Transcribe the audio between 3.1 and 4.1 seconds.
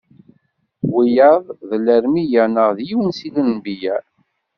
si lenbiya.